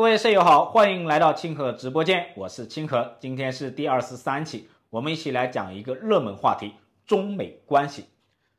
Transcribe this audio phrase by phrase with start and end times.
[0.00, 3.16] 各位舍友好，欢迎来到清河直播间，我是清河。
[3.20, 6.72] 今天是第二十三期，我们一起来讲一个热门话题——
[7.06, 8.06] 中美关系。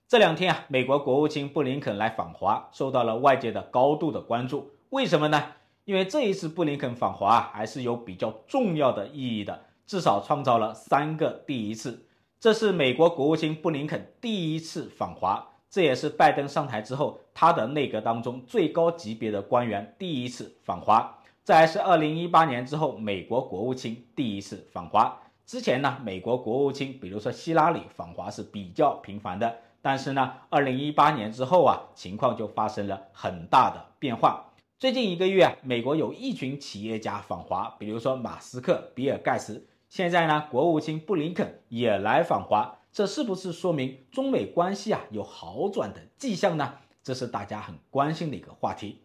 [0.07, 4.69] 这两天啊，美国国务卿布林肯来访华，受到了外界的高度的关注。
[4.91, 5.43] 为什么呢？
[5.85, 12.05] 因为这一次布林肯访华啊，还是有比较重要的意义的，至少创造了三个第一次。
[12.39, 15.47] 这是美国国务卿布林肯第一次访华。
[15.71, 21.17] 这也是拜登上台之后，他的内阁当中最高级别的官员第一次访华。
[21.43, 25.17] 这还是二零一八年之后，美国国务卿第一次访华。
[25.43, 34.53] 之前呢，美国国务卿比如说希拉里访华是比较频繁的，但是呢，二零一八年之后啊，情况就发生了很大的变化。
[34.77, 39.67] 最近一个月啊，美国有一群企业家访华，比如说马斯克、比尔盖茨。
[39.89, 42.77] 现在呢，国务卿布林肯也来访华。
[42.93, 46.75] 这是不是说明中美关系啊有好转的迹象呢？
[47.01, 49.01] 这是大家很关心的一个话题。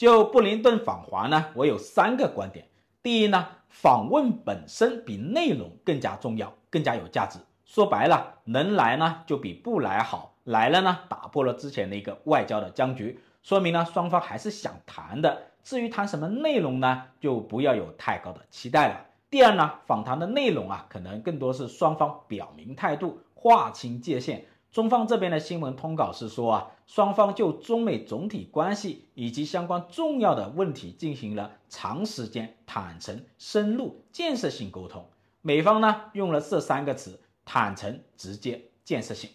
[0.00, 2.66] 就布林顿访华呢，我有三个观点。
[3.02, 7.38] 第一呢，访问本身比内容更加重要，更加有价值。
[7.66, 10.36] 说白了，能来呢就比不来好。
[10.44, 15.42] 来了呢，打破了之前的一个外交的僵局，说明呢双方还是想谈的。
[15.62, 19.04] 至于谈什么内容呢，就不要有太高的期待了。
[19.28, 24.46] 第二呢，访谈的内容啊，可能更多是双方表明态度，划清界限。
[24.72, 35.04] 中方这边的新闻通稿是说啊，双方就中美总体关系以及相关重要的问题进行了长时间、坦诚、深入、建设性沟通。
[35.42, 39.30] 美方呢用了这三个词：坦诚、直接、建设性。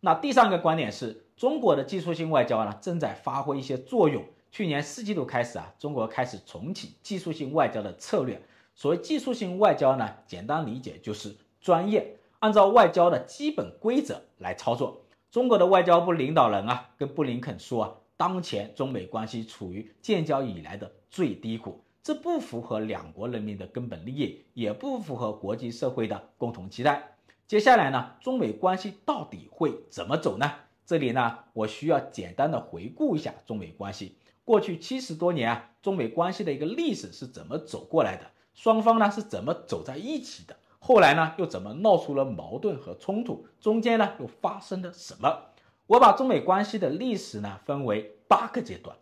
[0.00, 4.24] 那第三个观点是，中国的技术性外交呢正在发挥一些作用。
[4.52, 8.40] 去年四季度开始啊，中国开始重启技术性外交的策略。
[8.76, 15.04] 所谓技术性外交呢，简单理解就是专业，按照外交的基本规则来操作。
[15.30, 27.16] 中国的外交部领导人啊，跟布林肯说啊，当前中美关系处于建交以来的最低谷，这不符合两国人民的根本利益，也不符合国际社会的共同期待。
[27.46, 30.50] 接下来呢，中美关系到底会怎么走呢？
[30.86, 38.30] 这里呢，我需要简单的回顾一下中美关系过去七十多年啊，中美关系的一个历史是怎么走过来的。
[38.54, 40.56] 双方呢是怎么走在一起的？
[40.80, 43.46] 后来呢又怎么闹出了矛盾和冲突？
[43.60, 45.46] 中间呢又发生了什么？
[45.86, 48.96] 我把中美关系的历史呢分为八个阶段。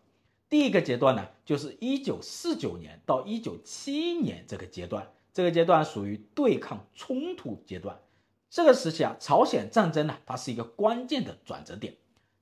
[0.48, 8.00] 第一个阶段呢就是一九四九年到一九七一年这个阶段，这个阶段属于对抗冲突阶段。
[8.48, 11.94] 这个时期啊，朝鲜战争呢它是一个关键的转折点。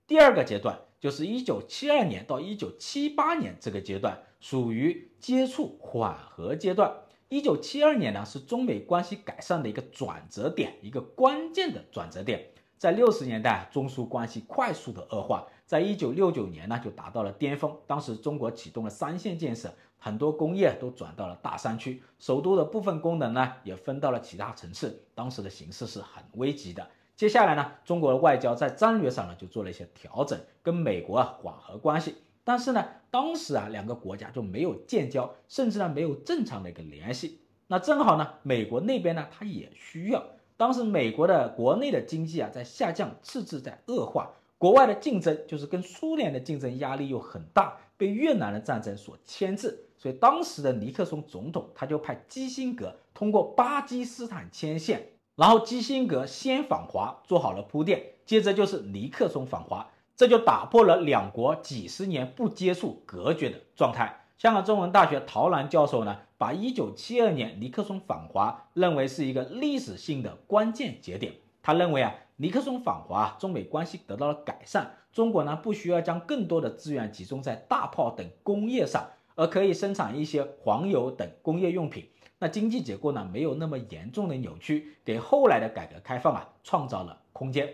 [0.06, 6.94] 第二个阶段就是一九七二年到一九七八年这个阶段，属于接触缓和阶段。
[7.34, 12.50] 一九七二年呢，是中美关系改善的一个转折点，一个关键的转折点。
[12.78, 17.76] 在六十年代，中苏关系快速的恶化，在一九六九年呢，就达到了巅峰。
[17.88, 25.02] 当时中国启动了三线建设，很多工业都转到了大山区，首都的部分功能呢，也分到了其他城市。
[25.16, 26.88] 当时的形势是很危急的。
[27.16, 32.14] 接下来呢，中国的外交在战略上呢，就做了一些调整，跟美国啊缓和关系。
[32.44, 37.40] 但是呢，当时啊，两个国家就没有建交，甚至呢没有正常的一个联系。
[37.66, 40.22] 那正好呢，美国那边呢，它也需要。
[40.56, 49.86] 当时美国的国内的经济啊在下降，赤字在恶化，国外的竞争就是跟苏联的竞争压力又很大，被越南的战争所牵制。
[49.96, 59.90] 所以当时的尼克松总统他就派基辛格通过巴基斯坦牵线，然后基辛格先访华，做好了铺垫，接着就是尼克松访华。
[60.16, 64.20] 这就打破了两国几十年不接触、隔绝的状态。
[64.38, 71.32] 香港中文大学陶兰教授呢，把一九七二年尼克松访华认为是一个历史性的关键节点。
[71.62, 82.08] 他认为啊，尼克松访华，中美关系得到了改善，中国呢不需要将更多的资源集中在大炮等工业上，而可以生产一些黄油等工业用品。
[82.38, 87.72] 那经济结构呢没有那么严重的扭曲，给后来的改革开放啊创造了空间。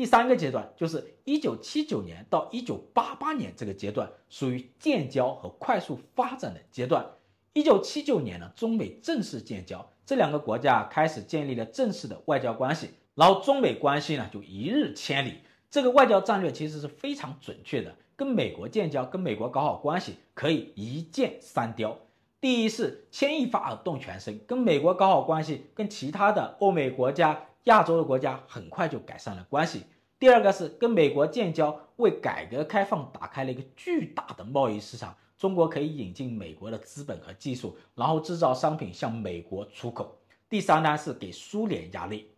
[0.00, 7.04] 第三个阶段就是一九七九年到一九八八年这个阶段，属于建交和快速发展的阶段。
[7.52, 15.34] 一九七九年呢，中美正式建交，这两个国家开始建立了正式的外交关系，然后中美关系呢就一日千里。
[15.70, 21.94] 这个外交战略其实是非常准确的，跟美国建交，跟美国搞好关系，可以一箭三雕。
[22.40, 27.48] 第一是牵一发而动全身，跟美国搞好关系，跟其他的欧美国家。
[27.64, 29.82] 亚洲的国家很快就改善了关系。
[30.20, 35.16] 第二个是跟美国建交，为改革开放打开了一个巨大的贸易市场。
[35.38, 40.18] 中国可以引进美国的资本和技术，然后制造商品向美国出口。
[40.50, 42.30] 第三呢是给苏联压力。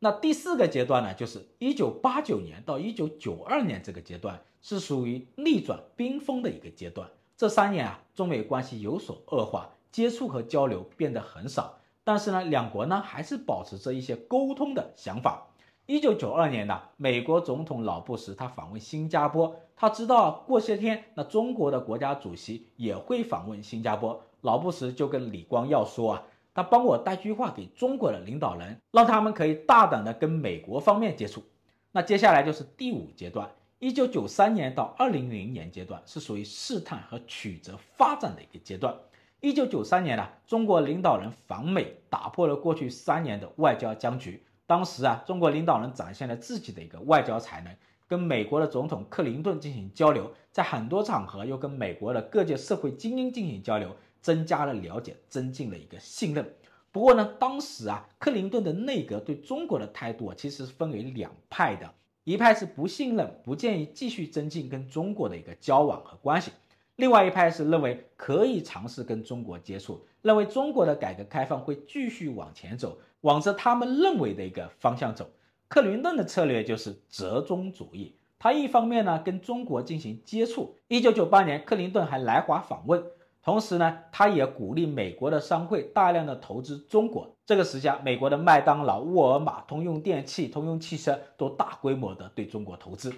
[0.00, 7.08] 那第四个阶段呢，就是一九八九年到一九九二年这个阶段，是属于逆转冰封的一个阶段。
[7.34, 11.78] 这三年啊，中美关系有所恶化，接触和交流变得很少。
[12.04, 15.46] 但是呢，两国呢还是保持着一些沟通的想法。
[15.86, 26.22] 一九九二年呢，美国总统老布什他访问新加坡，他知道过些天那中国的国家主席也会访问新加坡，老布什就跟李光耀说啊，
[26.54, 31.42] 他帮我带句话给中国的领导人，让他们可以大胆的跟美国方面接触。
[31.90, 33.50] 那接下来就是第五阶段。
[33.80, 38.94] 一九九三年到二零零年阶段是属于试探和曲折发展的一个阶段。
[39.40, 44.40] 一九九三年呢，中国领导人访美，打破了过去三年的外交僵局。
[44.66, 47.74] 当时啊，中国领导人展现了自己的一个外交才能，
[48.06, 56.54] 跟美国的总统克林顿进行交流，在很多场合又跟美国的各界社会精英进行交流，增加了了解，增进了一个信任。
[56.90, 61.90] 不过呢，当时啊，克林顿的内阁对中国的态度啊，其实是分为两派的。
[62.24, 66.52] 一派是不信任，不建议继续增进跟中国的一个交往和关系；
[66.96, 75.28] 另外一派是认为可以尝试跟中国接触，认为中国的改革开放会继续往前走，往着他们认为的一个方向走。
[75.68, 83.02] 克林顿的策略就是折中主义，他一方面呢跟中国进行接触，一九九八年克林顿还来华访问。
[83.42, 87.34] 同时呢，他也鼓励美国的商会大量的投资中国。
[87.44, 93.12] 这个时下，美国的麦当劳、沃尔玛、通用电器、通用汽车都大规模的对中国投资。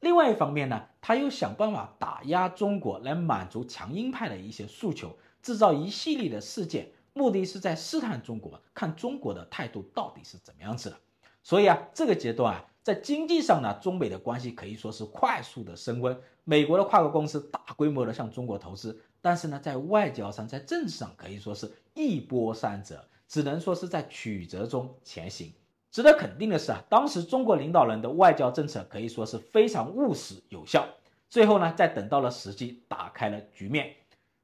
[0.00, 10.96] 另外一方面呢，他又想办法打压中国，来满足强硬派的一些诉求，制造一系列的事件，目的是在试探中国，看中国的态度到底是怎么样子的。
[11.42, 16.16] 所以啊，这个阶段啊，在经济上呢，中美的关系可以说是快速的升温。
[16.44, 19.00] 美国的跨国公司大规模的向中国投资。
[19.20, 25.52] 但是呢，在外交上，在政治上可以说是一波三折，只能说是在曲折中前行。
[25.98, 30.86] 值得肯定的是啊，当时中国领导人的外交政策可以说是非常务实有效。
[31.28, 33.96] 最后呢，在等到了时机，打开了局面。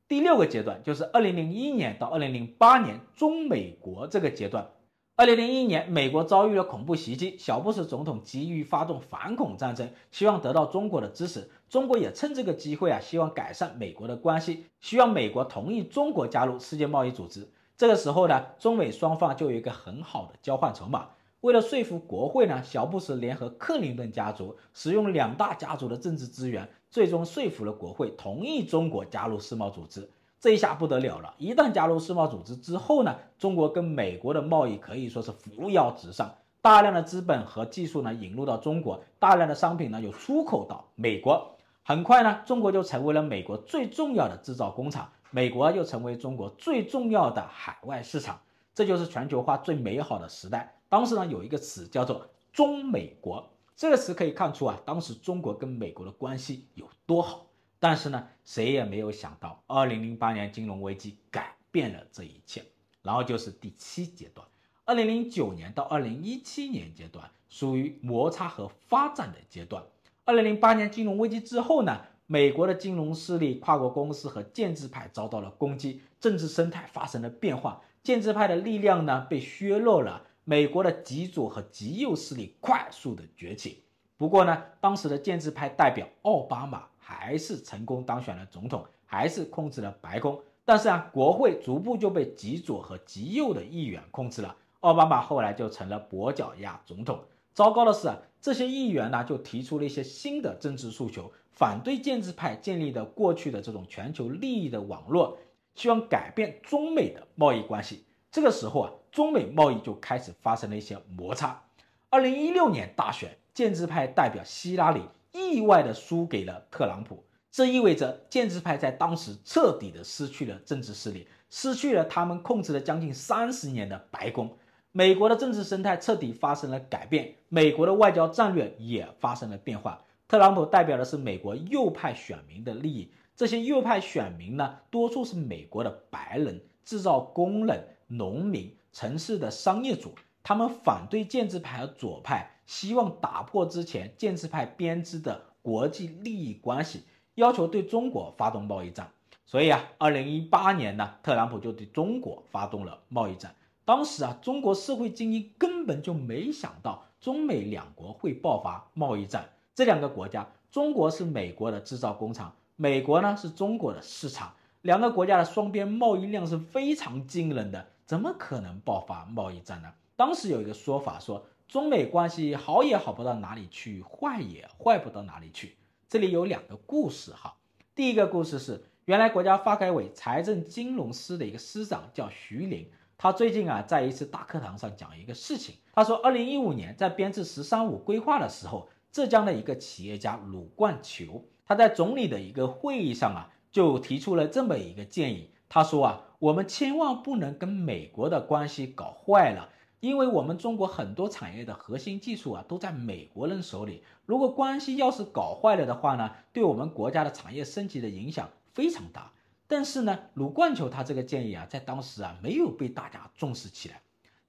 [0.08, 4.66] 第六个阶段就是二零零一年到二零零八年中美国这个阶段。
[5.14, 11.48] 二零零一年，美国遭遇了恐怖袭击，小布什总统急于发动反恐战争，希望得到中国的支持。
[11.68, 17.48] 中国也趁这个机会啊，希望改善美国的关系，希望美国同意中国加入世界贸易组织。
[17.76, 21.10] 这个时候呢，中美双方就有一个很好的交换筹码。
[21.44, 30.08] 为了说服国会呢，小布什联合克林顿家族，使用两大家族的政治资源，最终说服了国会同意中国加入世贸组织。
[30.41, 31.35] 这一下不得了了！
[31.37, 48.40] 一旦加入世贸组织之后呢，中国跟美国的贸易可以说是扶摇直上，大量的资本和技术呢引入到中国，大量的商品呢又出口到美国，很快呢，中国就成为了美国最重要的制造工厂，美国又成为中国最重要的海外市场，
[48.75, 50.75] 这就是全球化最美好的时代。
[50.88, 57.47] 当时呢，有一个词叫做“中美国”，这个词可以看出啊，当时中国跟美国的关系有多好。
[57.79, 62.65] 但是呢，谁也没有想到，二零零八年金融危机改变了这一切。
[63.03, 64.47] 然后就是第七阶段，
[64.87, 69.85] 二零零九年到二零一七年阶段属于摩擦和发展的阶段。
[70.25, 83.82] 二零零八年金融危机之后呢，美国的金融势力、跨国公司和建制派遭到了攻击，政治生态发生了变化，建制派的力量呢被削弱了，美国的极左和极右势力快速的崛起。
[84.16, 86.84] 不过呢，当时的建制派代表奥巴马。
[87.06, 90.40] 还是成功当选了总统，还是控制了白宫。
[90.64, 94.56] 但是啊，国会逐步就被极左和极右的议员控制了。
[94.80, 97.20] 奥巴马后来就成了跛脚鸭总统。
[97.52, 105.37] 糟糕的是啊，这些议员呢就提出了一些新的政治诉求，反对建制派建立的过去的这种全球利益的网络，
[105.75, 108.04] 希望改变中美的贸易关系。
[108.31, 111.62] 这个时候啊，中美贸易就开始发生了一些摩擦。
[112.11, 115.02] 二零一六年大选，建制派代表希拉里。
[115.33, 124.57] 意外的输给了特朗普，这意味着建制派在当时彻底的失去了政治势力，失去了他们控制了将近三十年的白宫。
[124.93, 130.04] 美国的政治生态彻底发生了改变，美国的外交战略也发生了变化。
[130.28, 142.50] 特朗普代表的是美国右派选民的利益，这些右派选民呢，多数是美国的白人、制造工人、农民、城市的商业主，他们反对建制派和左派。
[142.67, 147.03] 希望打破之前建制派编织的国际利益关系，
[147.35, 149.11] 要求对中国发动贸易战。
[149.45, 153.55] 所以啊，二零一八年呢，特朗普就对中国发动了贸易战。
[153.85, 159.50] 当时啊，中国社会精英根本就没想到中美两国会爆发贸易战。
[159.75, 164.54] 这两个国家，中国是美国的制造工厂，美国呢是中国的市场。
[164.83, 169.93] 两个国家的双边贸易量是非常惊人的，怎么可能爆发贸易战呢？
[170.16, 171.47] 当时有一个说法说。
[171.66, 175.76] 中美关系好也好不到哪里去，坏也坏不到哪里去。
[176.11, 177.57] 这里有两个故事哈。
[177.95, 199.71] 第一个故事是原来国家发改委财政金融司的一个司长叫徐林，他最近啊在一次大课堂上讲一个事情，他说，二零一五年在编制“十三五”规划的时候，浙江的一个企业家鲁冠球，他在总理的一个会议上啊就提出了这么一个建议，他说啊，我们千万不能跟美国的关系搞坏了。
[200.00, 209.33] 因为我们中国很多产业的核心技术啊都在美国人手里，如果关系要是搞坏了的话呢，对我们国家的产业升级的影响非常大。
[209.66, 214.02] 但是呢，鲁冠球他这个建议啊，在当时啊没有被大家重视起来。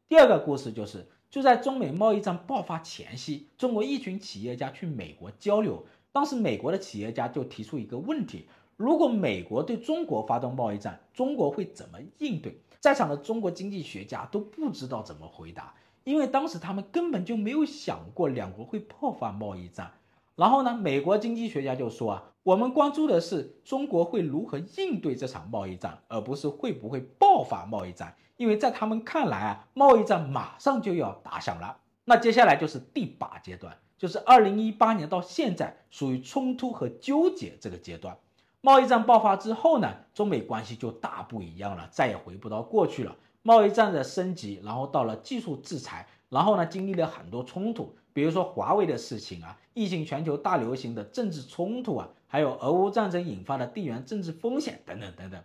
[0.10, 12.58] 第二个故事就是，就在中美贸易战爆发前夕，中国一群企业家去美国交流，当时美国的企业家就提出一个问题：如果美国对中国发动贸易战，中国会怎么应对？
[12.80, 15.74] 在场的中国经济学家都不知道怎么回答，
[16.06, 19.92] 因为当时他们根本就没有想过两国会爆发贸易战。
[20.38, 31.76] 然后呢，美国经济学家就说啊，我们关注的是中国会如何应对这场贸易战，而不是会不会爆发贸易战，因为在他们看来啊，贸易战马上就要打响了。
[32.06, 38.18] 那接下来就是第八阶段，就是二零一八年到现在属于冲突和纠结这个阶段。
[38.62, 43.16] 贸易战爆发之后呢，中美关系就大不一样了，再也回不到过去了。
[43.44, 55.40] 贸易战的升级，然后到了技术制裁，然后呢，经历了很多冲突，比如说华为的事情啊，疫情全球大流行的政治冲突啊，还有俄乌战争引发的地缘政治风险等等等等。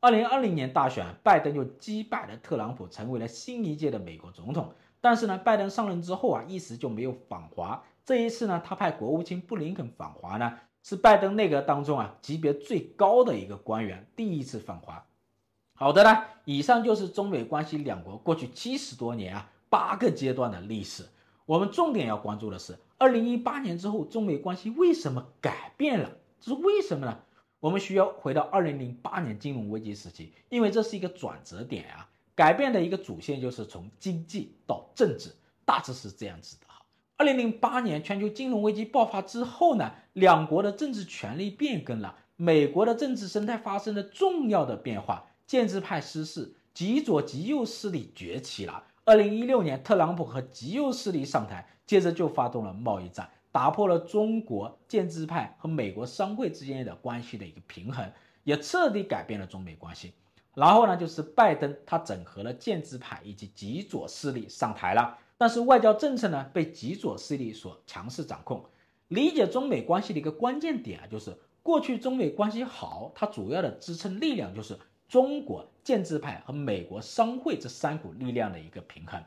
[0.00, 4.72] 二零二零年大选，拜登就击败了特朗普，成为了新一届的美国总统。
[5.02, 7.82] 但是呢，拜登上任之后啊，一时就没有访华。
[8.04, 10.58] 这一次呢，他派国务卿布林肯访华呢。
[10.84, 15.06] 是拜登内阁当中啊级别最高的一个官员第一次访华。
[15.74, 21.04] 好的呢，以上就是中美关系两国过去七十多年啊八个阶段的历史。
[21.46, 26.10] 我们重点要关注的是，二零一八年之后中美关系为什么改变了？
[26.40, 27.16] 这是为什么呢？
[27.60, 32.08] 我们需要回到二零零八年金融危机时期，因为这是一个转折点啊。
[32.34, 35.30] 改变的一个主线就是从经济到政治，
[35.64, 36.66] 大致是这样子的。
[37.16, 48.82] 二零零八年全球金融危机爆发之后呢，两国的政治权力变更了，美国的政治生态发生了重要的变化，建制派失势，极左极右势力崛起了。
[49.04, 58.10] 二零一六年，特朗普和极右势力上台，接着就发动了贸易战，打破了中国建制派和美国商会之间的关系的一个平衡，
[58.44, 60.12] 也彻底改变了中美关系。
[60.54, 65.18] 然后呢，就是拜登他整合了建制派以及极左势力上台了。
[65.42, 68.64] 但是外交政策呢，被极左势力所强势掌控。
[69.08, 79.20] 理解中美关系的一个关键点啊，就是过去中美关系好，它主要的支撑力量就是中国建制派和美国商会这三股力量的一个平衡。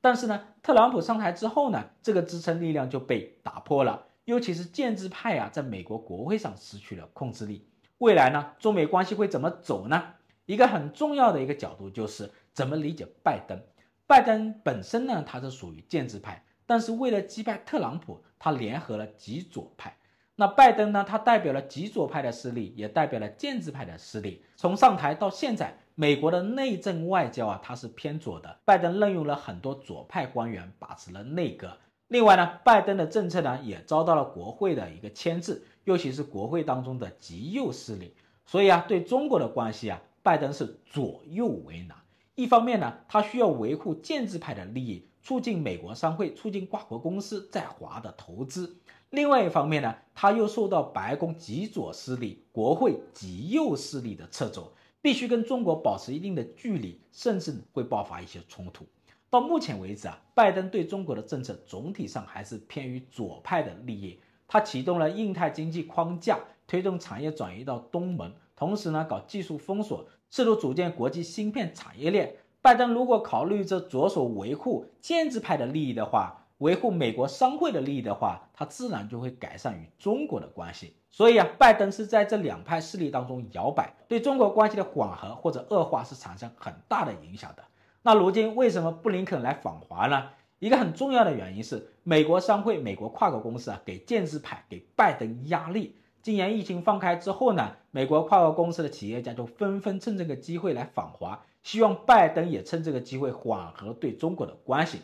[0.00, 7.68] 但是呢，特朗普上台之后呢，这个支撑力量就被打破了，尤其是建制派啊，在美国国会上失去了控制力。
[7.98, 10.02] 未来呢，中美关系会怎么走呢？
[10.46, 13.60] 一个很重要的一个角度就是怎么理解拜登。
[14.08, 19.94] 拜登本身呢，他是属于建制派，但是为了击败特朗普，他联合了极左派。
[20.34, 24.42] 那拜登呢，他代表了极左派的势力，也代表了建制派的势力。
[24.56, 28.58] 从上台到现在，美国的内政外交啊，他是偏左的。
[28.64, 31.76] 拜登任用了很多左派官员把持了内阁。
[32.06, 38.14] 另外呢，拜登的政策呢，也遭到了国会的一个牵制，尤其是国会当中的极右势力。
[38.46, 41.94] 所以啊，对中国的关系啊，拜登是左右为难。
[42.38, 48.76] 一方面呢，他需要维护建制派的利益，促进美国商会、促进跨国公司在华的投资；
[49.10, 54.70] 另外一方面呢，他又受到白宫极左势力、国会极右势力的掣肘，
[55.02, 58.86] 必须跟中国保持一定的距离，甚至会爆发一些冲突。
[59.28, 64.16] 到目前为止啊，拜登对中国的政策总体上还是偏于左派的利益。
[64.46, 70.06] 他启动了印太经济框架，推动产业转移到东盟，同时呢，搞技术封锁。
[70.30, 72.36] 试图组建国际芯片产业链。
[72.60, 80.94] 拜登如果考虑着着手维护建制派的利益的话，维护美国商会的利益的话，他自然就会改善与中国的关系。
[81.10, 87.62] 所以啊，拜登是在这两派势力当中摇摆，对中国关系的缓和或者恶化是产生很大的影响的。
[88.02, 90.30] 那如今为什么布林肯来访华呢？
[90.58, 95.94] 一个很重要的原因是，美国商会、美国跨国公司啊，给建制派、给拜登压力。
[96.28, 105.00] 今年疫情放开之后呢，美国跨国公司的企业家就纷纷趁这个机会来访华，希望拜登也趁这个机会缓和对中国的关系。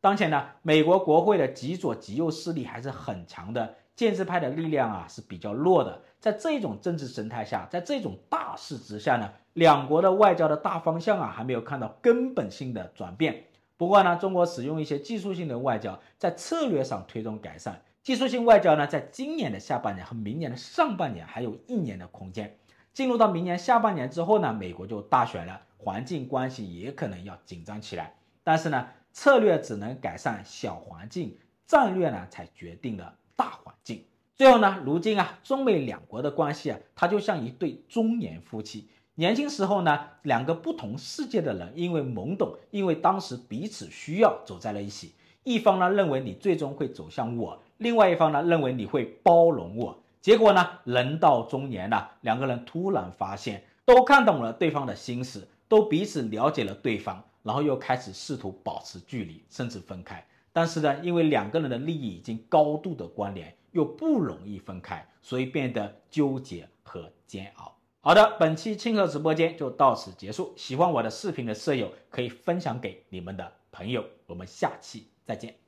[0.00, 6.02] 当前呢，美国国会的极左极右势力还是很强的，建制派的力量啊是比较弱的。
[6.18, 13.44] 在这种政治生态下，在这种大势之下呢，两国的外交的大方向啊还没有看到根本性的转变。
[13.76, 17.80] 不过呢，中国使用一些技术性的外交，在策略上推动改善。
[18.04, 22.58] 技术性外交呢，在今年的下半年和明年的上半年还有一年的空间。
[22.92, 28.14] 进入到明年下半年之后呢，美国就大选了，环境关系也可能要紧张起来。
[28.42, 31.34] 但是呢，策略只能改善小环境，
[31.66, 34.04] 战略呢才决定了大环境。
[34.36, 38.86] 最后呢，如今啊，中美两国的关系啊，它就像一对中年夫妻。
[39.14, 45.14] 年轻时候呢，两个不同世界的人，因为懵懂，因为当时彼此需要，走在了一起。
[45.42, 50.02] 一方呢认为你最终会走向我，另外一方呢认为你会包容我。
[50.22, 60.26] 结果呢，人到中年了，两个人突然发现都看懂了对方的心思，都彼此了解了对方，然后又开始试图保持距离，甚至分开。
[60.50, 67.76] 但是呢，因为两个人的利益已经高度的关联，又不容易分开，所以变得纠结和煎熬。
[68.00, 70.54] 好的，本期清河直播间就到此结束。
[70.56, 74.02] 喜欢我的视频的舍友可以分享给你们的朋友。
[74.26, 75.63] 我们下期再见。